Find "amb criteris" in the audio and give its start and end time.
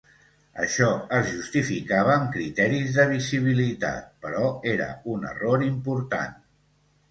2.13-2.97